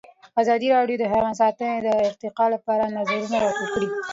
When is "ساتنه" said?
1.41-1.75